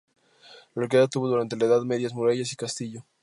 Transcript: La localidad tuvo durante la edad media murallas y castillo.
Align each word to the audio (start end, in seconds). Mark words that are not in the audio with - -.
La 0.73 0.81
localidad 0.81 1.09
tuvo 1.09 1.27
durante 1.27 1.55
la 1.55 1.65
edad 1.65 1.83
media 1.83 2.09
murallas 2.11 2.51
y 2.53 2.55
castillo. 2.55 3.03